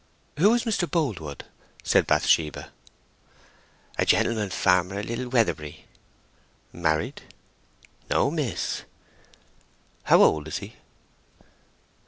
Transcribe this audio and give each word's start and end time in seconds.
"Who 0.39 0.55
is 0.55 0.63
Mr. 0.63 0.89
Boldwood?" 0.89 1.43
said 1.83 2.07
Bathsheba. 2.07 2.71
"A 3.99 4.03
gentleman 4.07 4.49
farmer 4.49 4.95
at 4.97 5.05
Little 5.05 5.29
Weatherbury." 5.29 5.85
"Married?" 6.73 7.21
"No, 8.09 8.31
miss." 8.31 8.81
"How 10.05 10.23
old 10.23 10.47
is 10.47 10.57
he?" 10.57 10.73